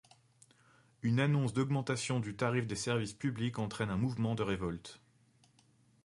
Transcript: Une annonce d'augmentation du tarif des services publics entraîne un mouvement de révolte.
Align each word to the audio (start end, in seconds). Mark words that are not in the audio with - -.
Une 1.03 1.19
annonce 1.19 1.53
d'augmentation 1.53 2.19
du 2.19 2.35
tarif 2.35 2.65
des 2.65 2.75
services 2.75 3.13
publics 3.13 3.59
entraîne 3.59 3.91
un 3.91 3.97
mouvement 3.97 4.33
de 4.33 4.41
révolte. 4.41 4.99